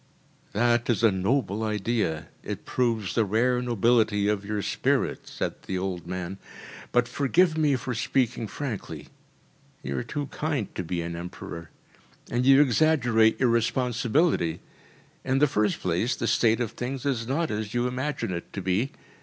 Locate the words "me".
7.55-7.75